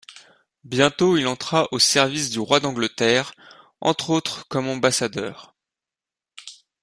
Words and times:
Bientôt 0.63 1.15
il 1.15 1.27
entra 1.27 1.67
au 1.71 1.77
service 1.77 2.31
du 2.31 2.39
roi 2.39 2.59
d’Angleterre, 2.59 3.35
entre 3.81 4.09
autres 4.09 4.47
comme 4.49 4.67
ambassadeur. 4.67 5.53